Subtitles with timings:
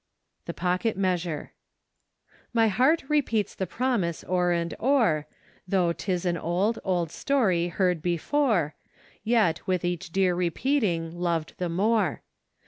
[0.47, 1.53] The Pocket Measure."
[2.59, 5.27] My heart repeats the promise o'er and o'er.
[5.67, 8.73] Though 'tis an 4 old, old story' heard before,
[9.23, 12.23] Yet with each dear repeating loved the more.